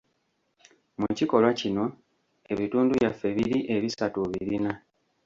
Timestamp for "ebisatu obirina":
3.75-4.73